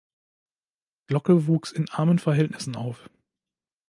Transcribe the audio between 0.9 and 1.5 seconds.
Glocke